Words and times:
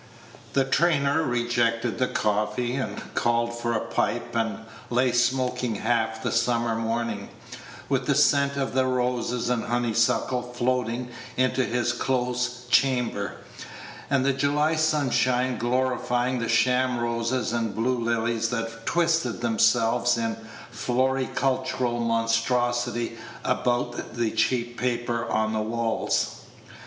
The 0.53 0.63
trainer 0.65 1.21
rejected 1.21 1.99
the 1.99 2.07
coffee, 2.07 2.73
and 2.73 3.13
called 3.13 3.53
for 3.55 3.73
a 3.73 3.81
pipe, 3.85 4.35
and 4.35 4.65
lay 4.89 5.11
smoking 5.11 5.75
half 5.75 6.23
the 6.23 6.31
summer 6.31 6.75
morning, 6.75 7.29
with 7.87 8.07
the 8.07 8.15
scent 8.15 8.57
of 8.57 8.73
the 8.73 8.87
roses 8.87 9.47
and 9.47 9.65
honeysuckle 9.65 10.41
floating 10.41 11.09
into 11.37 11.63
his 11.63 11.93
close 11.93 12.65
chamber, 12.71 13.33
and 14.09 14.25
the 14.25 14.33
July 14.33 14.75
sunshine 14.75 15.59
glorifying 15.59 16.39
the 16.39 16.49
sham 16.49 16.99
roses 16.99 17.53
and 17.53 17.75
blue 17.75 17.99
lilies 17.99 18.49
that 18.49 18.87
twisted 18.87 19.39
themselves 19.41 20.17
in 20.17 20.35
floricultural 20.73 22.01
monstrosity 22.03 23.19
about 23.43 24.15
the 24.15 24.31
cheap 24.31 24.79
paper 24.79 25.29
on 25.29 25.53
the 25.53 25.59
walls. 25.61 26.41